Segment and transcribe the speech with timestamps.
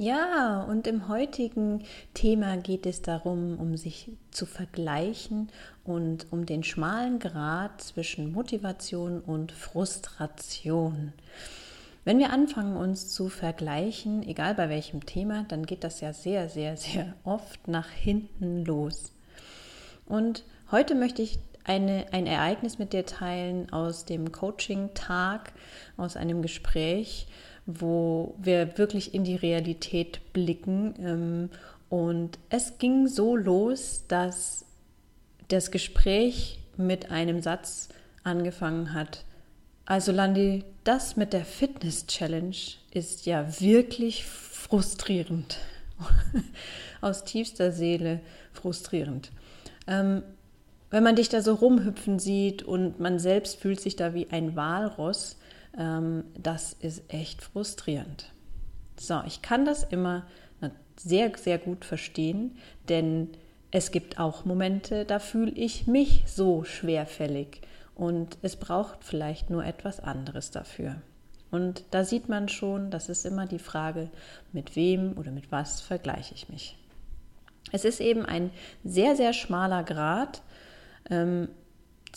[0.00, 1.82] Ja, und im heutigen
[2.14, 5.48] Thema geht es darum, um sich zu vergleichen
[5.82, 11.12] und um den schmalen Grad zwischen Motivation und Frustration.
[12.04, 16.48] Wenn wir anfangen, uns zu vergleichen, egal bei welchem Thema, dann geht das ja sehr,
[16.48, 19.10] sehr, sehr oft nach hinten los.
[20.06, 25.52] Und heute möchte ich eine, ein Ereignis mit dir teilen aus dem Coaching-Tag,
[25.96, 27.26] aus einem Gespräch,
[27.68, 30.94] wo wir wirklich in die Realität blicken.
[30.98, 31.50] Ähm,
[31.90, 34.64] und es ging so los, dass
[35.48, 37.90] das Gespräch mit einem Satz
[38.24, 39.24] angefangen hat.
[39.84, 42.56] Also Landi, das mit der Fitness Challenge
[42.90, 45.58] ist ja wirklich frustrierend.
[47.02, 48.20] Aus tiefster Seele
[48.52, 49.30] frustrierend.
[49.86, 50.22] Ähm,
[50.90, 54.56] wenn man dich da so rumhüpfen sieht und man selbst fühlt sich da wie ein
[54.56, 55.36] Walross,
[55.72, 58.32] das ist echt frustrierend.
[58.98, 60.26] So, ich kann das immer
[60.96, 62.56] sehr, sehr gut verstehen,
[62.88, 63.30] denn
[63.70, 67.60] es gibt auch Momente, da fühle ich mich so schwerfällig
[67.94, 70.96] und es braucht vielleicht nur etwas anderes dafür.
[71.50, 74.10] Und da sieht man schon, das ist immer die Frage,
[74.52, 76.76] mit wem oder mit was vergleiche ich mich.
[77.72, 78.50] Es ist eben ein
[78.84, 80.42] sehr, sehr schmaler Grad,
[81.10, 81.48] ähm,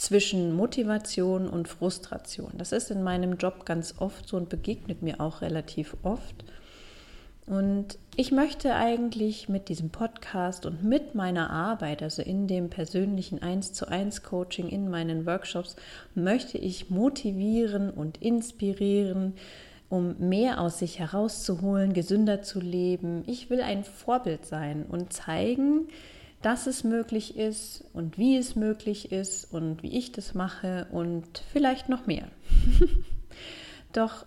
[0.02, 2.54] zwischen Motivation und Frustration.
[2.58, 6.44] Das ist in meinem Job ganz oft so und begegnet mir auch relativ oft.
[7.46, 13.44] Und ich möchte eigentlich mit diesem Podcast und mit meiner Arbeit, also in dem persönlichen
[13.44, 15.75] 1 zu 1 Coaching, in meinen Workshops,
[16.16, 19.36] möchte ich motivieren und inspirieren,
[19.88, 23.24] um mehr aus sich herauszuholen, gesünder zu leben.
[23.28, 25.90] Ich will ein Vorbild sein und zeigen,
[26.41, 31.44] dass es möglich ist und wie es möglich ist und wie ich das mache und
[31.52, 32.28] vielleicht noch mehr.
[33.94, 34.25] Doch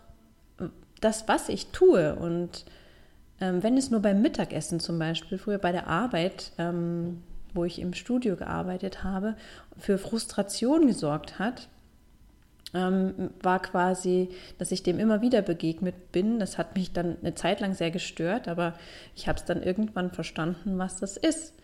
[1.01, 2.65] das, was ich tue und
[3.41, 7.23] ähm, wenn es nur beim Mittagessen zum Beispiel, früher bei der Arbeit, ähm,
[7.53, 9.37] wo ich im Studio gearbeitet habe,
[9.77, 11.69] für Frustration gesorgt hat,
[12.75, 16.39] ähm, war quasi, dass ich dem immer wieder begegnet bin.
[16.39, 18.75] Das hat mich dann eine Zeit lang sehr gestört, aber
[19.15, 21.55] ich habe es dann irgendwann verstanden, was das ist.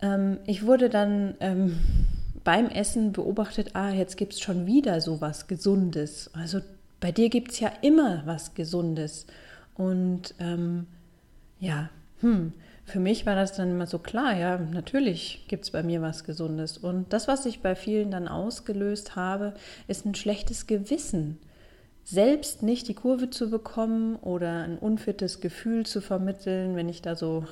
[0.00, 1.78] Ähm, ich wurde dann ähm,
[2.44, 6.30] beim Essen beobachtet, ah, jetzt gibt es schon wieder so was Gesundes.
[6.32, 6.60] Also
[7.00, 9.26] bei dir gibt es ja immer was Gesundes.
[9.74, 10.86] Und ähm,
[11.58, 11.90] ja,
[12.20, 12.52] hm,
[12.84, 16.22] für mich war das dann immer so klar, ja, natürlich gibt es bei mir was
[16.22, 16.78] Gesundes.
[16.78, 19.54] Und das, was ich bei vielen dann ausgelöst habe,
[19.88, 21.38] ist ein schlechtes Gewissen.
[22.04, 27.16] Selbst nicht die Kurve zu bekommen oder ein unfittes Gefühl zu vermitteln, wenn ich da
[27.16, 27.44] so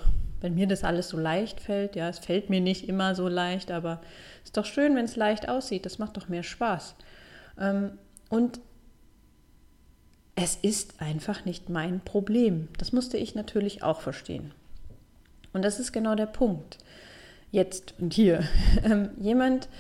[0.45, 1.97] wenn mir das alles so leicht fällt.
[1.97, 4.03] Ja, es fällt mir nicht immer so leicht, aber
[4.43, 5.87] es ist doch schön, wenn es leicht aussieht.
[5.87, 6.97] Das macht doch mehr Spaß.
[7.59, 7.93] Ähm,
[8.29, 8.61] und
[10.35, 12.69] es ist einfach nicht mein Problem.
[12.77, 14.53] Das musste ich natürlich auch verstehen.
[15.55, 16.77] Und das ist genau der Punkt.
[17.51, 18.45] Jetzt und hier.
[18.85, 19.71] Ähm, jemand,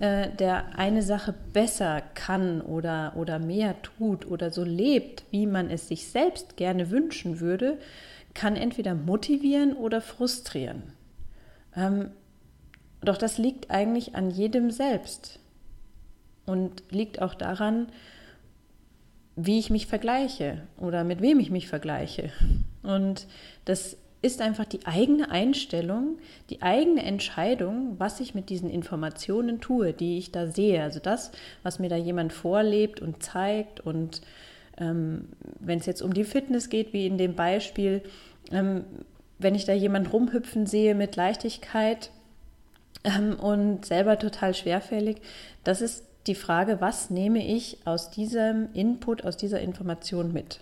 [0.00, 5.70] äh, der eine Sache besser kann oder, oder mehr tut oder so lebt, wie man
[5.70, 7.78] es sich selbst gerne wünschen würde,
[8.38, 10.84] kann entweder motivieren oder frustrieren.
[11.74, 12.12] Ähm,
[13.00, 15.40] doch das liegt eigentlich an jedem selbst
[16.46, 17.88] und liegt auch daran,
[19.34, 22.30] wie ich mich vergleiche oder mit wem ich mich vergleiche.
[22.84, 23.26] Und
[23.64, 29.92] das ist einfach die eigene Einstellung, die eigene Entscheidung, was ich mit diesen Informationen tue,
[29.92, 30.80] die ich da sehe.
[30.80, 31.32] Also das,
[31.64, 33.80] was mir da jemand vorlebt und zeigt.
[33.80, 34.22] Und
[34.78, 35.28] ähm,
[35.60, 38.02] wenn es jetzt um die Fitness geht, wie in dem Beispiel,
[38.50, 38.84] ähm,
[39.38, 42.10] wenn ich da jemand rumhüpfen sehe mit Leichtigkeit
[43.04, 45.20] ähm, und selber total schwerfällig,
[45.64, 50.60] das ist die Frage, was nehme ich aus diesem Input, aus dieser Information mit?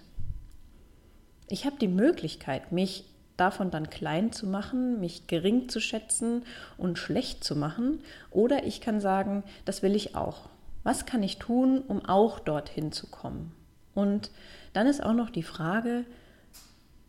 [1.48, 3.04] Ich habe die Möglichkeit, mich
[3.36, 6.42] davon dann klein zu machen, mich gering zu schätzen
[6.78, 8.00] und schlecht zu machen.
[8.30, 10.48] Oder ich kann sagen, das will ich auch.
[10.82, 13.52] Was kann ich tun, um auch dorthin zu kommen?
[13.96, 14.30] Und
[14.74, 16.04] dann ist auch noch die Frage,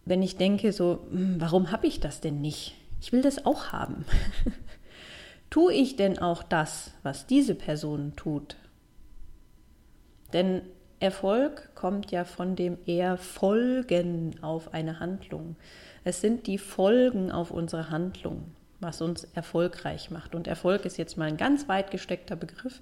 [0.05, 2.75] wenn ich denke, so, hm, warum habe ich das denn nicht?
[3.01, 4.05] Ich will das auch haben.
[5.49, 8.55] Tue ich denn auch das, was diese Person tut?
[10.31, 10.61] Denn
[10.99, 15.57] Erfolg kommt ja von dem Erfolgen auf eine Handlung.
[16.05, 18.45] Es sind die Folgen auf unsere Handlung,
[18.79, 20.35] was uns erfolgreich macht.
[20.35, 22.81] Und Erfolg ist jetzt mal ein ganz weit gesteckter Begriff,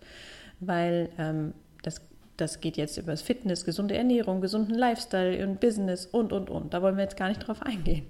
[0.59, 2.01] weil ähm, das,
[2.37, 6.73] das geht jetzt über das Fitness, gesunde Ernährung, gesunden Lifestyle und Business und, und, und.
[6.73, 8.07] Da wollen wir jetzt gar nicht drauf eingehen.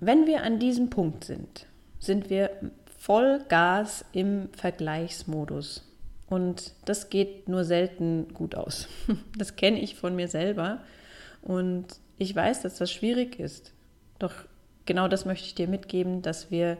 [0.00, 1.66] Wenn wir an diesem Punkt sind,
[1.98, 2.50] sind wir
[2.98, 5.88] voll Gas im Vergleichsmodus.
[6.28, 8.88] Und das geht nur selten gut aus.
[9.38, 10.80] Das kenne ich von mir selber.
[11.42, 11.86] Und
[12.18, 13.72] ich weiß, dass das schwierig ist.
[14.18, 14.32] Doch
[14.86, 16.78] genau das möchte ich dir mitgeben, dass wir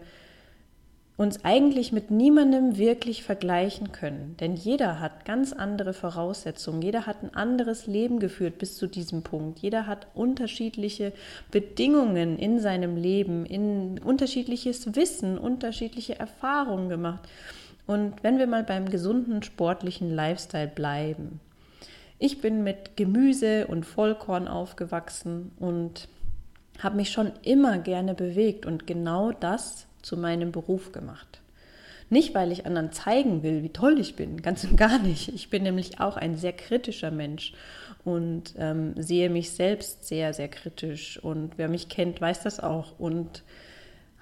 [1.16, 4.36] uns eigentlich mit niemandem wirklich vergleichen können.
[4.40, 9.22] Denn jeder hat ganz andere Voraussetzungen, jeder hat ein anderes Leben geführt bis zu diesem
[9.22, 11.12] Punkt, jeder hat unterschiedliche
[11.52, 17.28] Bedingungen in seinem Leben, in unterschiedliches Wissen, unterschiedliche Erfahrungen gemacht.
[17.86, 21.40] Und wenn wir mal beim gesunden sportlichen Lifestyle bleiben.
[22.18, 26.08] Ich bin mit Gemüse und Vollkorn aufgewachsen und
[26.82, 31.40] habe mich schon immer gerne bewegt und genau das zu meinem Beruf gemacht.
[32.10, 35.28] Nicht, weil ich anderen zeigen will, wie toll ich bin, ganz und gar nicht.
[35.28, 37.54] Ich bin nämlich auch ein sehr kritischer Mensch
[38.04, 41.18] und ähm, sehe mich selbst sehr, sehr kritisch.
[41.22, 42.98] Und wer mich kennt, weiß das auch.
[42.98, 43.42] Und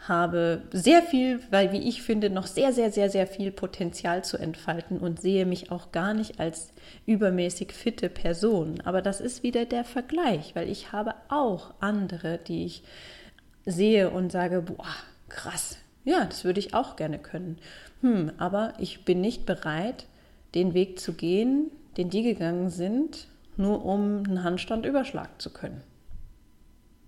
[0.08, 4.36] habe sehr viel, weil wie ich finde, noch sehr, sehr, sehr, sehr viel Potenzial zu
[4.36, 6.72] entfalten und sehe mich auch gar nicht als
[7.06, 8.80] übermäßig fitte Person.
[8.84, 12.82] Aber das ist wieder der Vergleich, weil ich habe auch andere, die ich
[13.64, 14.86] sehe und sage, boah,
[15.32, 17.58] krass, ja, das würde ich auch gerne können.
[18.00, 20.06] Hm, aber ich bin nicht bereit,
[20.54, 25.82] den Weg zu gehen, den die gegangen sind, nur um einen Handstand überschlagen zu können.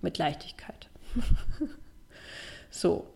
[0.01, 0.89] Mit Leichtigkeit.
[2.71, 3.07] so.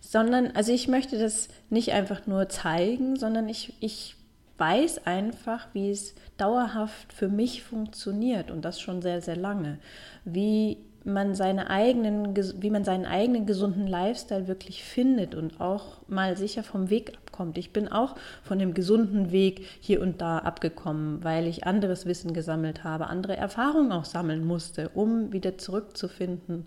[0.00, 4.16] Sondern, also ich möchte das nicht einfach nur zeigen, sondern ich, ich
[4.58, 9.78] weiß einfach, wie es dauerhaft für mich funktioniert und das schon sehr, sehr lange.
[10.24, 16.36] Wie man seine eigenen, wie man seinen eigenen gesunden Lifestyle wirklich findet und auch mal
[16.36, 17.56] sicher vom Weg abkommt.
[17.58, 22.34] Ich bin auch von dem gesunden Weg hier und da abgekommen, weil ich anderes Wissen
[22.34, 26.66] gesammelt habe, andere Erfahrungen auch sammeln musste, um wieder zurückzufinden.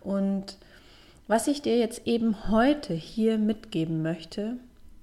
[0.00, 0.56] Und
[1.26, 4.56] was ich dir jetzt eben heute hier mitgeben möchte,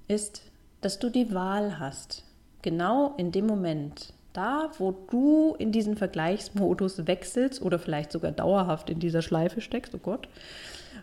[0.08, 0.42] ist,
[0.80, 2.24] dass du die Wahl hast,
[2.62, 8.88] genau in dem Moment, da, wo du in diesen Vergleichsmodus wechselst oder vielleicht sogar dauerhaft
[8.88, 10.28] in dieser Schleife steckst, oh Gott,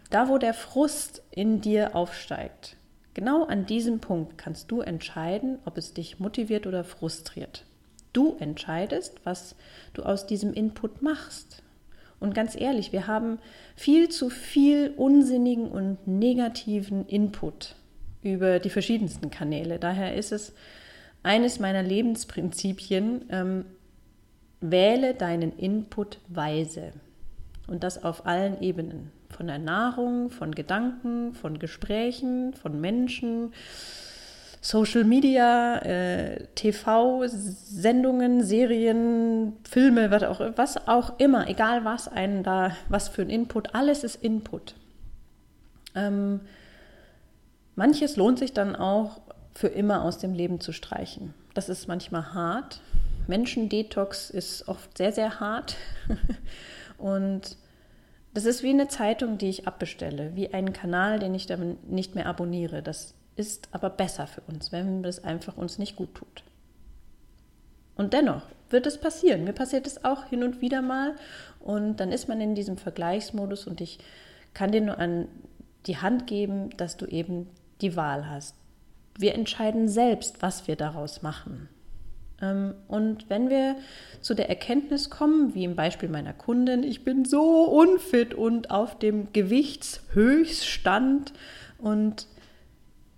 [0.09, 2.77] da, wo der Frust in dir aufsteigt,
[3.13, 7.65] genau an diesem Punkt kannst du entscheiden, ob es dich motiviert oder frustriert.
[8.13, 9.57] Du entscheidest, was
[9.93, 11.61] du aus diesem Input machst.
[12.21, 13.39] Und ganz ehrlich, wir haben
[13.75, 17.75] viel zu viel unsinnigen und negativen Input
[18.23, 19.77] über die verschiedensten Kanäle.
[19.77, 20.53] Daher ist es
[21.25, 23.65] eines meiner Lebensprinzipien, ähm,
[24.61, 26.93] wähle deinen Input weise.
[27.67, 29.11] Und das auf allen Ebenen.
[29.29, 33.53] Von der Nahrung, von Gedanken, von Gesprächen, von Menschen,
[34.61, 42.71] Social Media, äh, TV-Sendungen, Serien, Filme, was auch, was auch immer, egal was einen da,
[42.87, 44.75] was für ein Input, alles ist Input.
[45.95, 46.41] Ähm,
[47.75, 49.21] manches lohnt sich dann auch
[49.55, 51.33] für immer aus dem Leben zu streichen.
[51.53, 52.81] Das ist manchmal hart.
[53.27, 55.77] Menschendetox ist oft sehr, sehr hart.
[56.97, 57.57] Und
[58.33, 62.15] das ist wie eine Zeitung, die ich abbestelle, wie einen Kanal, den ich dann nicht
[62.15, 62.83] mehr abonniere.
[62.83, 66.43] Das ist aber besser für uns, wenn das einfach uns nicht gut tut.
[67.95, 69.45] Und dennoch wird es passieren.
[69.45, 71.15] Mir passiert es auch hin und wieder mal.
[71.61, 73.99] Und dann ist man in diesem Vergleichsmodus und ich
[74.53, 75.29] kann dir nur an
[75.85, 78.55] die Hand geben, dass du eben die Wahl hast
[79.17, 81.69] wir entscheiden selbst, was wir daraus machen.
[82.41, 83.75] Ähm, und wenn wir
[84.21, 88.99] zu der Erkenntnis kommen, wie im Beispiel meiner Kundin, ich bin so unfit und auf
[88.99, 91.33] dem Gewichtshöchststand
[91.77, 92.27] und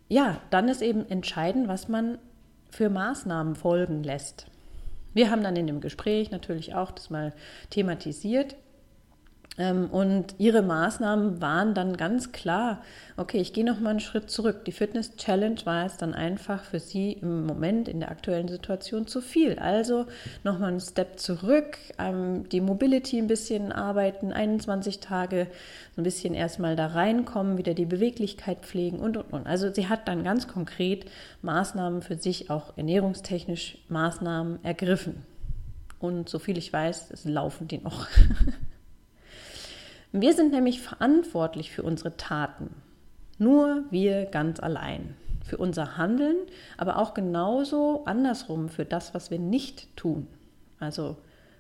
[0.10, 2.18] ja, dann ist eben entscheidend, was man
[2.70, 4.46] für Maßnahmen folgen lässt.
[5.14, 7.34] Wir haben dann in dem Gespräch natürlich auch das mal
[7.72, 8.56] thematisiert
[9.58, 12.84] und ihre Maßnahmen waren dann ganz klar,
[13.16, 14.66] okay, ich gehe noch mal einen Schritt zurück.
[14.66, 19.08] Die Fitness Challenge war jetzt dann einfach für sie im Moment in der aktuellen Situation
[19.08, 19.58] zu viel.
[19.58, 20.06] Also
[20.44, 25.48] noch mal einen Step zurück, ähm, die Mobility ein bisschen arbeiten, 21 Tage
[25.96, 29.48] so ein bisschen erstmal da reinkommen, wieder die Beweglichkeit pflegen und und und.
[29.48, 31.06] Also sie hat dann ganz konkret
[31.42, 35.24] Maßnahmen für sich, auch ernährungstechnisch Maßnahmen ergriffen.
[35.98, 38.06] Und so viel ich weiß, es laufen die noch.
[40.22, 42.70] Wir sind nämlich verantwortlich für unsere Taten.
[43.38, 45.16] Nur wir ganz allein.
[45.48, 46.36] für unser Handeln,
[46.76, 50.28] aber auch genauso andersrum für das, was wir nicht tun.
[50.80, 51.16] Also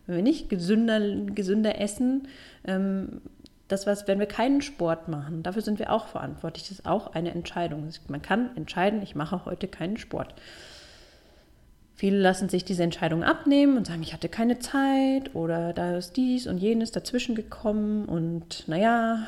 [0.05, 0.99] wenn wir nicht gesünder,
[1.33, 2.27] gesünder essen,
[2.65, 3.21] ähm,
[3.67, 6.63] das was, wenn wir keinen Sport machen, dafür sind wir auch verantwortlich.
[6.63, 7.89] Das ist auch eine Entscheidung.
[8.07, 10.33] Man kann entscheiden, ich mache heute keinen Sport.
[11.98, 16.16] Viele lassen sich diese Entscheidung abnehmen und sagen, ich hatte keine Zeit oder da ist
[16.16, 19.25] dies und jenes dazwischen gekommen und naja,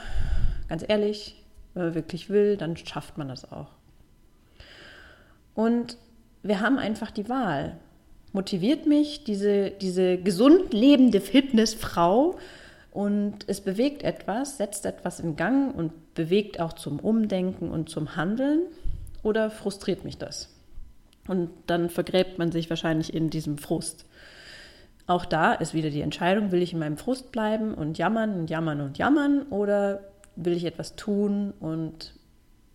[0.67, 3.69] ganz ehrlich, wenn man wirklich will, dann schafft man das auch.
[5.55, 5.97] Und
[6.43, 7.75] wir haben einfach die Wahl.
[8.33, 12.37] Motiviert mich diese, diese gesund lebende Fitnessfrau
[12.91, 18.15] und es bewegt etwas, setzt etwas in Gang und bewegt auch zum Umdenken und zum
[18.15, 18.61] Handeln
[19.23, 20.58] oder frustriert mich das?
[21.29, 24.07] Und dann vergräbt man sich wahrscheinlich in diesem Frust.
[25.05, 28.49] Auch da ist wieder die Entscheidung, will ich in meinem Frust bleiben und jammern und
[28.49, 32.15] jammern und jammern oder will ich etwas tun und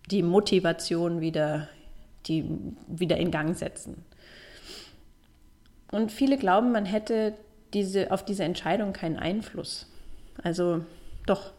[0.09, 1.67] die Motivation wieder,
[2.27, 2.45] die,
[2.87, 4.05] wieder in Gang setzen.
[5.91, 7.33] Und viele glauben, man hätte
[7.73, 9.91] diese, auf diese Entscheidung keinen Einfluss.
[10.41, 10.85] Also
[11.25, 11.51] doch,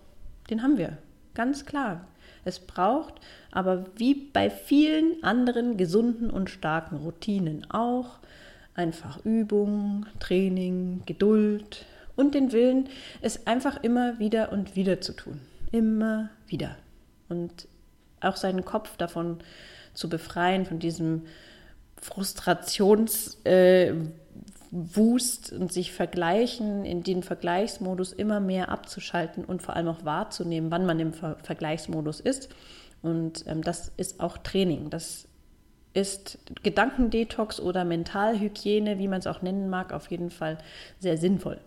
[0.48, 0.96] den haben wir,
[1.34, 2.08] ganz klar.
[2.46, 3.14] Es braucht
[3.50, 8.18] aber wie bei vielen anderen gesunden und starken Routinen auch
[8.74, 11.84] einfach Übung, Training, Geduld
[12.14, 12.88] und den Willen,
[13.20, 15.40] es einfach immer wieder und wieder zu tun.
[15.72, 16.76] Immer wieder.
[17.28, 17.66] Und
[18.20, 19.38] auch seinen Kopf davon
[19.92, 21.22] zu befreien, von diesem
[22.00, 23.94] Frustrationswust äh,
[25.52, 30.86] und sich vergleichen, in den Vergleichsmodus immer mehr abzuschalten und vor allem auch wahrzunehmen, wann
[30.86, 32.48] man im Ver Vergleichsmodus ist
[33.02, 34.90] und ähm, das ist auch Training.
[34.90, 35.28] Das
[35.94, 40.58] ist Gedankendetox oder Mentalhygiene, wie man es auch nennen mag, auf jeden Fall
[40.98, 41.58] sehr sinnvoll.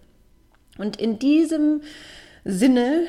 [0.78, 1.82] Und in diesem
[2.52, 3.04] Sinne,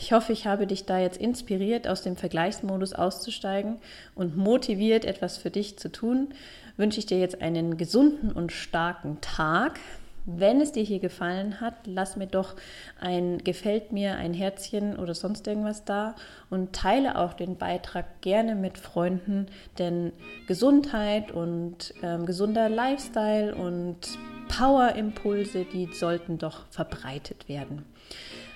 [0.00, 3.76] ich hoffe, ich habe dich da jetzt inspiriert, aus dem Vergleichsmodus auszusteigen
[4.16, 6.34] und motiviert, etwas für dich zu tun,
[6.76, 9.78] wünsche ich dir jetzt einen gesunden und starken Tag.
[10.26, 12.56] Wenn es dir hier gefallen hat, lass mir doch
[13.00, 16.16] ein gefällt mir, ein Herzchen oder sonst irgendwas da
[16.50, 19.46] und teile auch den Beitrag gerne mit Freunden,
[19.78, 20.12] denn
[20.48, 24.18] Gesundheit und ähm, gesunder Lifestyle und
[24.48, 27.84] Power-Impulse, die sollten doch verbreitet werden.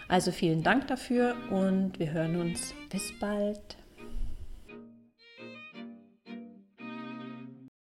[0.09, 2.75] Also vielen Dank dafür und wir hören uns.
[2.91, 3.77] Bis bald.